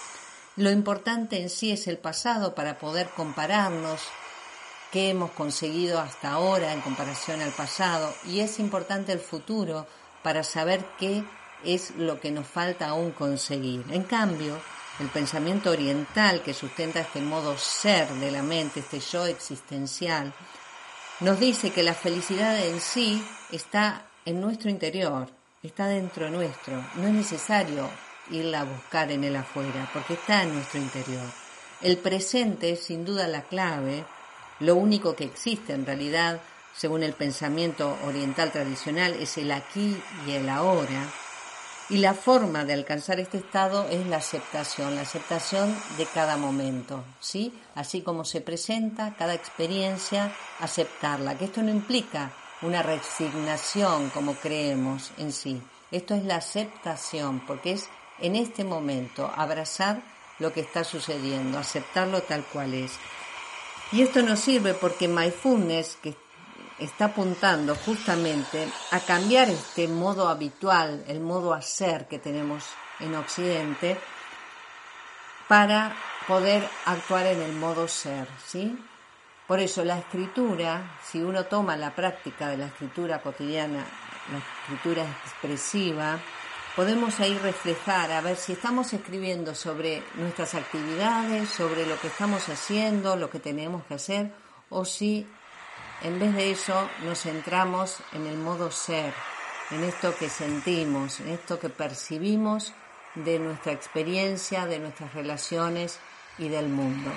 Lo 0.56 0.70
importante 0.70 1.40
en 1.40 1.48
sí 1.48 1.72
es 1.72 1.86
el 1.86 1.96
pasado 1.96 2.54
para 2.54 2.78
poder 2.78 3.08
compararnos, 3.16 4.02
qué 4.90 5.10
hemos 5.10 5.30
conseguido 5.32 6.00
hasta 6.00 6.32
ahora 6.32 6.72
en 6.72 6.80
comparación 6.80 7.40
al 7.40 7.52
pasado 7.52 8.12
y 8.26 8.40
es 8.40 8.58
importante 8.58 9.12
el 9.12 9.20
futuro 9.20 9.86
para 10.22 10.42
saber 10.42 10.84
qué 10.98 11.24
es 11.64 11.94
lo 11.96 12.20
que 12.20 12.30
nos 12.30 12.46
falta 12.46 12.88
aún 12.88 13.12
conseguir. 13.12 13.84
En 13.90 14.02
cambio, 14.02 14.58
el 14.98 15.08
pensamiento 15.08 15.70
oriental 15.70 16.42
que 16.42 16.54
sustenta 16.54 17.00
este 17.00 17.20
modo 17.20 17.56
ser 17.56 18.08
de 18.14 18.30
la 18.30 18.42
mente, 18.42 18.80
este 18.80 19.00
yo 19.00 19.26
existencial, 19.26 20.32
nos 21.20 21.38
dice 21.38 21.70
que 21.70 21.82
la 21.82 21.94
felicidad 21.94 22.58
en 22.58 22.80
sí 22.80 23.22
está 23.50 24.06
en 24.24 24.40
nuestro 24.40 24.70
interior, 24.70 25.28
está 25.62 25.86
dentro 25.86 26.30
nuestro. 26.30 26.74
No 26.96 27.06
es 27.06 27.14
necesario 27.14 27.88
irla 28.30 28.60
a 28.60 28.64
buscar 28.64 29.10
en 29.10 29.24
el 29.24 29.36
afuera, 29.36 29.88
porque 29.92 30.14
está 30.14 30.42
en 30.42 30.54
nuestro 30.54 30.80
interior. 30.80 31.26
El 31.82 31.96
presente 31.98 32.70
es 32.70 32.84
sin 32.84 33.04
duda 33.04 33.26
la 33.28 33.42
clave 33.42 34.04
lo 34.60 34.76
único 34.76 35.16
que 35.16 35.24
existe 35.24 35.72
en 35.72 35.84
realidad 35.86 36.40
según 36.76 37.02
el 37.02 37.12
pensamiento 37.12 37.96
oriental 38.06 38.52
tradicional, 38.52 39.14
es 39.14 39.36
el 39.38 39.52
aquí 39.52 39.96
y 40.26 40.32
el 40.32 40.48
ahora. 40.48 41.10
Y 41.88 41.98
la 41.98 42.14
forma 42.14 42.64
de 42.64 42.72
alcanzar 42.72 43.18
este 43.18 43.38
estado 43.38 43.88
es 43.90 44.06
la 44.06 44.18
aceptación, 44.18 44.94
la 44.94 45.02
aceptación 45.02 45.76
de 45.98 46.06
cada 46.06 46.36
momento, 46.36 47.04
¿sí? 47.18 47.52
Así 47.74 48.02
como 48.02 48.24
se 48.24 48.40
presenta 48.40 49.14
cada 49.18 49.34
experiencia, 49.34 50.32
aceptarla, 50.60 51.36
que 51.36 51.46
esto 51.46 51.62
no 51.62 51.70
implica 51.70 52.30
una 52.62 52.82
resignación 52.82 54.10
como 54.10 54.34
creemos 54.34 55.10
en 55.18 55.32
sí. 55.32 55.60
Esto 55.90 56.14
es 56.14 56.24
la 56.24 56.36
aceptación, 56.36 57.40
porque 57.44 57.72
es 57.72 57.88
en 58.20 58.36
este 58.36 58.62
momento 58.62 59.30
abrazar 59.34 60.00
lo 60.38 60.52
que 60.52 60.60
está 60.60 60.84
sucediendo, 60.84 61.58
aceptarlo 61.58 62.22
tal 62.22 62.44
cual 62.44 62.72
es. 62.74 62.92
Y 63.92 64.02
esto 64.02 64.22
nos 64.22 64.38
sirve 64.38 64.74
porque 64.74 65.08
mindfulness, 65.08 65.98
que 66.00 66.16
está 66.78 67.06
apuntando 67.06 67.74
justamente 67.74 68.68
a 68.92 69.00
cambiar 69.00 69.48
este 69.50 69.88
modo 69.88 70.28
habitual, 70.28 71.04
el 71.08 71.20
modo 71.20 71.52
hacer 71.52 72.06
que 72.06 72.18
tenemos 72.18 72.64
en 73.00 73.14
Occidente, 73.16 73.98
para 75.48 75.96
poder 76.28 76.62
actuar 76.86 77.26
en 77.26 77.42
el 77.42 77.52
modo 77.52 77.88
ser, 77.88 78.28
¿sí? 78.46 78.78
Por 79.48 79.58
eso 79.58 79.84
la 79.84 79.98
escritura, 79.98 80.98
si 81.02 81.20
uno 81.20 81.46
toma 81.46 81.76
la 81.76 81.92
práctica 81.92 82.48
de 82.48 82.56
la 82.56 82.66
escritura 82.66 83.20
cotidiana, 83.20 83.84
la 84.30 84.38
escritura 84.38 85.02
expresiva, 85.24 86.20
podemos 86.76 87.18
ahí 87.20 87.36
reflejar, 87.38 88.12
a 88.12 88.20
ver 88.20 88.36
si 88.36 88.52
estamos 88.52 88.92
escribiendo 88.92 89.54
sobre 89.54 90.02
nuestras 90.14 90.54
actividades, 90.54 91.48
sobre 91.48 91.86
lo 91.86 91.98
que 92.00 92.06
estamos 92.08 92.48
haciendo, 92.48 93.16
lo 93.16 93.30
que 93.30 93.40
tenemos 93.40 93.84
que 93.84 93.94
hacer, 93.94 94.32
o 94.68 94.84
si 94.84 95.26
en 96.02 96.18
vez 96.18 96.34
de 96.34 96.50
eso 96.52 96.88
nos 97.04 97.22
centramos 97.22 97.98
en 98.12 98.26
el 98.26 98.38
modo 98.38 98.70
ser, 98.70 99.12
en 99.70 99.84
esto 99.84 100.14
que 100.16 100.28
sentimos, 100.28 101.20
en 101.20 101.30
esto 101.30 101.58
que 101.58 101.68
percibimos 101.68 102.72
de 103.14 103.38
nuestra 103.38 103.72
experiencia, 103.72 104.66
de 104.66 104.78
nuestras 104.78 105.12
relaciones 105.14 105.98
y 106.38 106.48
del 106.48 106.68
mundo. 106.68 107.10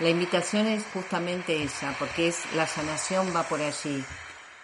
La 0.00 0.08
invitación 0.08 0.66
es 0.66 0.84
justamente 0.92 1.62
esa, 1.62 1.94
porque 1.98 2.28
es 2.28 2.52
la 2.54 2.66
sanación 2.66 3.34
va 3.34 3.44
por 3.44 3.60
allí. 3.60 4.04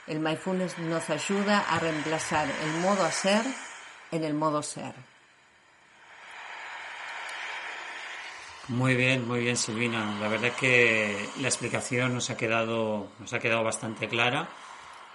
El 0.07 0.21
mindfulness 0.21 0.79
nos 0.79 1.09
ayuda 1.11 1.61
a 1.69 1.79
reemplazar 1.79 2.51
el 2.65 2.81
modo 2.81 3.05
hacer 3.05 3.45
en 4.11 4.25
el 4.25 4.35
modo 4.35 4.63
ser. 4.63 4.95
Muy 8.69 8.95
bien, 8.95 9.27
muy 9.27 9.41
bien, 9.41 9.57
Silvina. 9.57 10.17
La 10.21 10.29
verdad 10.29 10.53
que 10.53 11.29
la 11.41 11.49
explicación 11.49 12.15
nos 12.15 12.31
ha 12.31 12.37
quedado, 12.37 13.09
nos 13.19 13.33
ha 13.33 13.41
quedado 13.41 13.65
bastante 13.65 14.09
clara. 14.09 14.49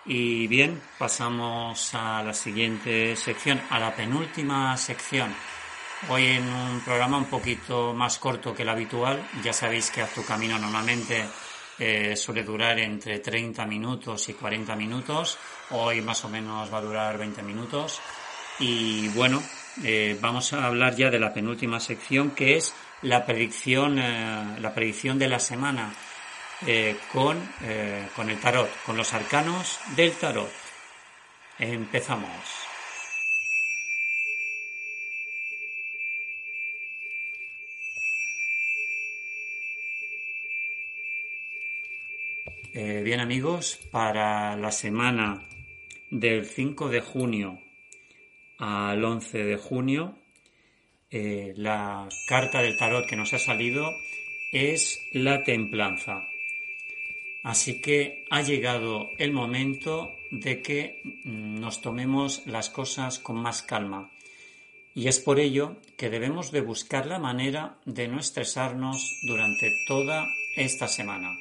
Y 0.06 0.46
bien, 0.48 0.82
pasamos 1.00 1.96
a 1.96 2.22
la 2.22 2.34
siguiente 2.34 3.16
sección, 3.16 3.62
a 3.70 3.80
la 3.80 3.96
penúltima 3.96 4.76
sección. 4.76 5.34
Hoy 6.10 6.26
en 6.28 6.48
un 6.48 6.82
programa 6.82 7.18
un 7.18 7.26
poquito 7.26 7.94
más 7.94 8.20
corto 8.20 8.54
que 8.54 8.64
el 8.64 8.70
habitual. 8.70 9.26
Ya 9.42 9.54
sabéis 9.54 9.90
que 9.90 10.02
a 10.02 10.08
tu 10.08 10.24
camino 10.26 10.60
normalmente 10.60 11.26
eh, 11.80 12.16
suele 12.16 12.44
durar 12.44 12.78
entre 12.80 13.20
30 13.20 13.66
minutos 13.66 14.28
y 14.30 14.34
40 14.34 14.76
minutos. 14.76 15.38
Hoy 15.72 16.02
más 16.02 16.24
o 16.26 16.30
menos 16.30 16.72
va 16.72 16.80
a 16.80 16.82
durar 16.82 17.18
20 17.18 17.42
minutos. 17.42 18.02
Y 18.60 19.10
bueno, 19.10 19.42
eh, 19.84 20.18
vamos 20.22 20.54
a 20.54 20.66
hablar 20.66 20.96
ya 20.96 21.10
de 21.10 21.20
la 21.20 21.34
penúltima 21.34 21.80
sección 21.80 22.32
que 22.32 22.56
es 22.56 22.74
la 23.02 23.26
predicción, 23.26 24.00
eh, 24.00 24.58
la 24.60 24.74
predicción 24.74 25.20
de 25.20 25.30
la 25.30 25.40
semana 25.40 25.94
con, 27.12 27.38
con 28.16 28.30
el 28.30 28.40
tarot, 28.40 28.70
con 28.86 28.96
los 28.96 29.14
arcanos 29.14 29.78
del 29.96 30.14
tarot. 30.14 30.50
Empezamos. 31.60 32.66
Eh, 42.78 43.04
bien 43.04 43.22
amigos, 43.22 43.80
para 43.90 44.58
la 44.58 44.70
semana 44.70 45.48
del 46.12 46.46
5 46.46 46.90
de 46.90 47.00
junio 47.00 47.65
al 48.58 49.04
11 49.04 49.44
de 49.44 49.58
junio, 49.58 50.18
eh, 51.12 51.54
la 51.56 52.08
carta 52.28 52.62
del 52.62 52.78
tarot 52.78 53.08
que 53.08 53.16
nos 53.16 53.34
ha 53.34 53.40
salido 53.40 53.90
es 54.52 55.00
la 55.14 55.44
templanza. 55.44 56.28
Así 57.44 57.80
que 57.80 58.26
ha 58.32 58.42
llegado 58.42 59.08
el 59.18 59.32
momento 59.32 60.10
de 60.32 60.62
que 60.62 61.02
nos 61.24 61.82
tomemos 61.82 62.46
las 62.48 62.70
cosas 62.70 63.20
con 63.20 63.38
más 63.38 63.62
calma. 63.62 64.12
Y 64.96 65.08
es 65.10 65.20
por 65.20 65.40
ello 65.40 65.76
que 65.98 66.10
debemos 66.10 66.52
de 66.52 66.62
buscar 66.62 67.06
la 67.06 67.20
manera 67.20 67.78
de 67.86 68.08
no 68.08 68.20
estresarnos 68.20 69.20
durante 69.28 69.72
toda 69.88 70.26
esta 70.56 70.88
semana. 70.88 71.38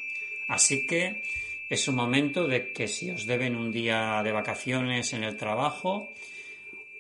Así 0.49 0.87
que 0.87 1.23
es 1.71 1.89
un 1.89 1.95
momento 1.95 2.47
de 2.47 2.73
que 2.73 2.89
si 2.89 3.11
os 3.11 3.27
deben 3.27 3.57
un 3.57 3.73
día 3.73 4.23
de 4.23 4.33
vacaciones 4.33 5.13
en 5.13 5.25
el 5.25 5.37
trabajo 5.37 6.09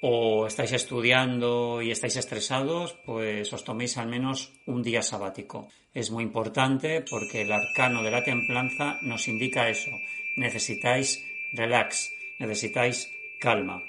o 0.06 0.46
estáis 0.46 0.72
estudiando 0.72 1.80
y 1.80 1.90
estáis 1.90 2.16
estresados, 2.16 2.92
pues 3.06 3.50
os 3.56 3.64
toméis 3.64 3.96
al 3.96 4.06
menos 4.06 4.52
un 4.66 4.82
día 4.82 5.00
sabático. 5.00 5.68
Es 5.94 6.10
muy 6.10 6.24
importante 6.24 7.02
porque 7.08 7.40
el 7.40 7.50
arcano 7.50 8.02
de 8.02 8.10
la 8.10 8.22
templanza 8.22 8.98
nos 9.00 9.28
indica 9.28 9.70
eso. 9.70 9.90
Necesitáis 10.36 11.24
relax, 11.54 12.12
necesitáis 12.38 13.08
calma. 13.40 13.80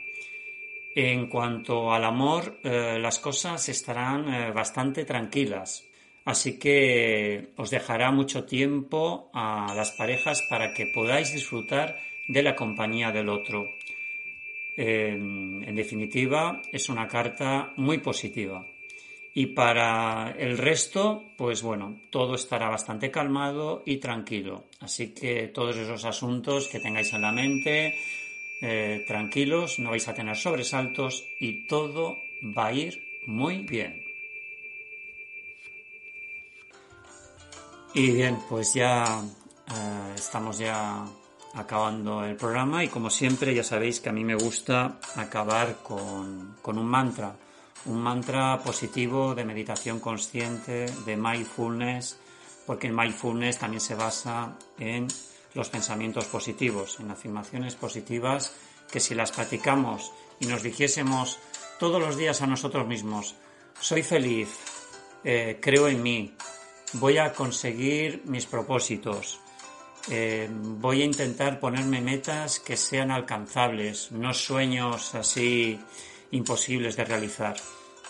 En 0.96 1.28
cuanto 1.28 1.92
al 1.92 2.06
amor, 2.06 2.60
eh, 2.64 2.98
las 2.98 3.20
cosas 3.20 3.68
estarán 3.68 4.34
eh, 4.34 4.52
bastante 4.54 5.04
tranquilas. 5.04 5.84
Así 6.24 6.58
que 6.58 7.50
os 7.58 7.70
dejará 7.70 8.12
mucho 8.12 8.46
tiempo 8.46 9.30
a 9.34 9.74
las 9.76 9.92
parejas 9.92 10.42
para 10.50 10.74
que 10.74 10.94
podáis 10.96 11.34
disfrutar 11.34 11.98
de 12.30 12.42
la 12.42 12.56
compañía 12.56 13.12
del 13.12 13.28
otro. 13.28 13.66
En 14.78 15.76
definitiva, 15.76 16.62
es 16.72 16.90
una 16.90 17.08
carta 17.08 17.74
muy 17.78 18.00
positiva. 18.00 18.66
Y 19.38 19.48
para 19.48 20.32
el 20.32 20.58
resto, 20.58 21.26
pues 21.38 21.62
bueno, 21.62 22.00
todo 22.10 22.36
estará 22.36 22.70
bastante 22.70 23.12
calmado 23.12 23.84
y 23.86 23.98
tranquilo. 23.98 24.64
Así 24.80 25.14
que 25.14 25.50
todos 25.50 25.76
esos 25.76 26.06
asuntos 26.06 26.70
que 26.70 26.80
tengáis 26.80 27.12
en 27.12 27.22
la 27.22 27.34
mente, 27.34 27.96
eh, 28.62 29.04
tranquilos, 29.06 29.78
no 29.80 29.90
vais 29.90 30.08
a 30.08 30.14
tener 30.14 30.38
sobresaltos 30.38 31.28
y 31.38 31.68
todo 31.68 32.16
va 32.58 32.68
a 32.68 32.72
ir 32.72 33.04
muy 33.28 33.58
bien. 33.66 34.02
Y 37.94 38.12
bien, 38.12 38.38
pues 38.48 38.74
ya 38.74 39.22
eh, 39.68 40.14
estamos 40.16 40.60
ya 40.60 41.06
acabando 41.56 42.24
el 42.24 42.36
programa 42.36 42.84
y 42.84 42.90
como 42.90 43.10
siempre 43.10 43.56
ya 43.56 43.64
sabéis 43.64 44.00
que 44.00 44.10
a 44.10 44.14
mí 44.14 44.24
me 44.24 44.36
gusta 44.36 45.00
acabar 45.16 45.78
con, 45.82 46.56
con 46.62 46.78
un 46.78 46.86
mantra, 46.86 47.36
un 47.86 48.02
mantra 48.02 48.60
positivo 48.64 49.34
de 49.34 49.46
meditación 49.46 50.00
consciente, 50.00 50.86
de 51.06 51.18
mindfulness, 51.18 52.20
porque 52.66 52.88
el 52.88 52.94
mindfulness 52.94 53.60
también 53.60 53.82
se 53.82 53.96
basa 53.96 54.58
en 54.78 55.08
los 55.54 55.70
pensamientos 55.70 56.26
positivos, 56.26 57.00
en 57.00 57.12
afirmaciones 57.12 57.76
positivas 57.76 58.54
que 58.92 59.00
si 59.00 59.16
las 59.16 59.32
practicamos 59.32 60.12
y 60.40 60.48
nos 60.48 60.64
dijésemos 60.64 61.40
todos 61.80 62.02
los 62.02 62.18
días 62.18 62.42
a 62.42 62.48
nosotros 62.48 62.88
mismos, 62.88 63.36
soy 63.80 64.04
feliz, 64.04 64.50
eh, 65.24 65.60
creo 65.62 65.88
en 65.88 66.04
mí, 66.04 66.34
voy 66.94 67.18
a 67.18 67.34
conseguir 67.34 68.24
mis 68.26 68.46
propósitos, 68.46 69.40
eh, 70.10 70.48
voy 70.52 71.02
a 71.02 71.06
intentar 71.06 71.60
ponerme 71.60 72.02
metas 72.02 72.60
que 72.60 72.78
sean 72.78 73.12
alcanzables, 73.12 74.12
no 74.12 74.34
sueños 74.34 75.16
así 75.16 75.80
imposibles 76.32 76.96
de 76.96 77.06
realizar. 77.06 77.56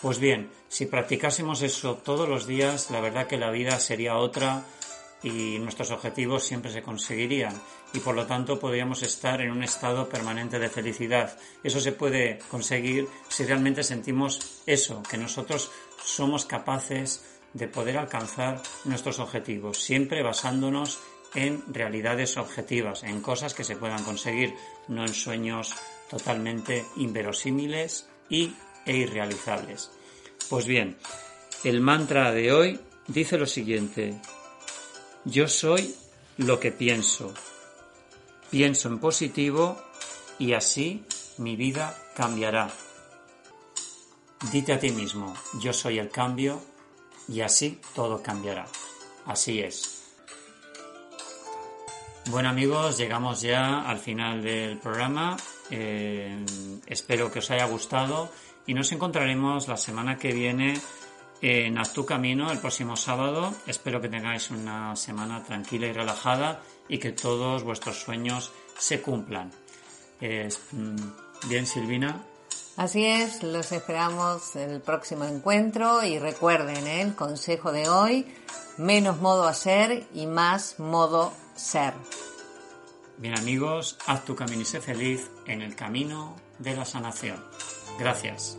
Pues 0.02 0.18
bien, 0.18 0.50
si 0.68 0.86
practicásemos 0.86 1.62
eso 1.62 1.96
todos 1.96 2.28
los 2.28 2.46
días, 2.46 2.90
la 2.90 3.00
verdad 3.00 3.26
que 3.26 3.38
la 3.38 3.50
vida 3.50 3.78
sería 3.80 4.16
otra 4.16 4.64
y 5.22 5.58
nuestros 5.58 5.90
objetivos 5.90 6.44
siempre 6.44 6.70
se 6.70 6.82
conseguirían 6.82 7.54
y 7.94 8.00
por 8.00 8.14
lo 8.14 8.26
tanto 8.26 8.58
podríamos 8.58 9.02
estar 9.02 9.40
en 9.40 9.50
un 9.50 9.62
estado 9.62 10.08
permanente 10.08 10.58
de 10.58 10.68
felicidad. 10.68 11.38
Eso 11.64 11.80
se 11.80 11.92
puede 11.92 12.38
conseguir 12.50 13.08
si 13.28 13.44
realmente 13.44 13.82
sentimos 13.82 14.60
eso, 14.66 15.02
que 15.02 15.16
nosotros 15.16 15.70
somos 16.04 16.44
capaces 16.44 17.24
de 17.54 17.68
poder 17.68 17.96
alcanzar 17.96 18.62
nuestros 18.84 19.18
objetivos, 19.18 19.78
siempre 19.78 20.22
basándonos 20.22 20.98
en 21.36 21.62
realidades 21.72 22.38
objetivas, 22.38 23.04
en 23.04 23.20
cosas 23.20 23.52
que 23.54 23.62
se 23.62 23.76
puedan 23.76 24.02
conseguir, 24.02 24.54
no 24.88 25.02
en 25.02 25.12
sueños 25.12 25.74
totalmente 26.08 26.84
inverosímiles 26.96 28.08
y, 28.30 28.54
e 28.86 28.96
irrealizables. 28.96 29.90
Pues 30.48 30.66
bien, 30.66 30.96
el 31.62 31.80
mantra 31.80 32.32
de 32.32 32.52
hoy 32.52 32.80
dice 33.06 33.36
lo 33.36 33.46
siguiente, 33.46 34.18
yo 35.24 35.46
soy 35.46 35.94
lo 36.38 36.58
que 36.58 36.72
pienso, 36.72 37.34
pienso 38.50 38.88
en 38.88 38.98
positivo 38.98 39.82
y 40.38 40.54
así 40.54 41.04
mi 41.36 41.54
vida 41.54 41.94
cambiará. 42.16 42.70
Dite 44.52 44.72
a 44.72 44.80
ti 44.80 44.90
mismo, 44.90 45.34
yo 45.60 45.74
soy 45.74 45.98
el 45.98 46.08
cambio 46.08 46.62
y 47.28 47.42
así 47.42 47.78
todo 47.94 48.22
cambiará. 48.22 48.66
Así 49.26 49.60
es. 49.60 50.05
Bueno 52.28 52.48
amigos, 52.48 52.98
llegamos 52.98 53.40
ya 53.40 53.88
al 53.88 53.98
final 53.98 54.42
del 54.42 54.78
programa. 54.78 55.36
Eh, 55.70 56.44
espero 56.86 57.30
que 57.30 57.38
os 57.38 57.50
haya 57.52 57.66
gustado 57.66 58.28
y 58.66 58.74
nos 58.74 58.90
encontraremos 58.90 59.68
la 59.68 59.76
semana 59.76 60.18
que 60.18 60.32
viene 60.32 60.74
en 61.40 61.78
Haz 61.78 61.92
tu 61.92 62.04
Camino 62.04 62.50
el 62.50 62.58
próximo 62.58 62.96
sábado. 62.96 63.54
Espero 63.68 64.00
que 64.00 64.08
tengáis 64.08 64.50
una 64.50 64.96
semana 64.96 65.44
tranquila 65.44 65.86
y 65.86 65.92
relajada 65.92 66.62
y 66.88 66.98
que 66.98 67.12
todos 67.12 67.62
vuestros 67.62 68.00
sueños 68.00 68.50
se 68.76 69.00
cumplan. 69.00 69.52
Mm, 70.20 70.96
bien, 71.48 71.64
Silvina. 71.64 72.24
Así 72.76 73.06
es, 73.06 73.44
los 73.44 73.70
esperamos 73.70 74.56
en 74.56 74.70
el 74.70 74.80
próximo 74.80 75.24
encuentro 75.26 76.02
y 76.02 76.18
recuerden 76.18 76.88
¿eh? 76.88 77.02
el 77.02 77.14
consejo 77.14 77.70
de 77.70 77.88
hoy, 77.88 78.26
menos 78.78 79.20
modo 79.20 79.46
hacer 79.46 80.08
y 80.12 80.26
más 80.26 80.80
modo 80.80 81.32
ser. 81.56 81.94
Bien 83.18 83.36
amigos, 83.38 83.98
haz 84.06 84.24
tu 84.24 84.36
camino 84.36 84.62
y 84.62 84.66
sé 84.66 84.80
feliz 84.80 85.30
en 85.46 85.62
el 85.62 85.74
camino 85.74 86.36
de 86.58 86.76
la 86.76 86.84
sanación. 86.84 87.42
Gracias. 87.98 88.58